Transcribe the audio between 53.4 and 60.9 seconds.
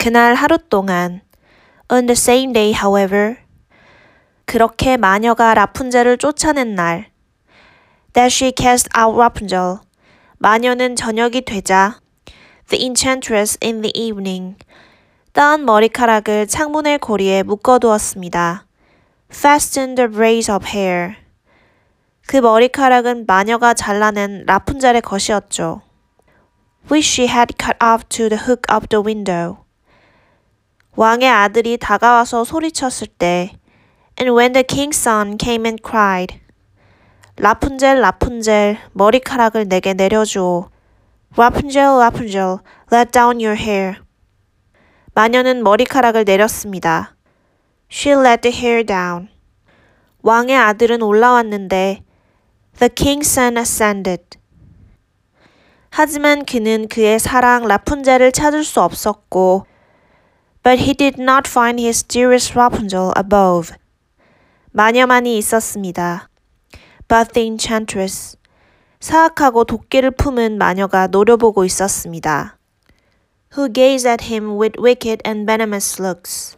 ascended. 하지만 그는 그의 사랑 라푼젤을 찾을 수 없었고 But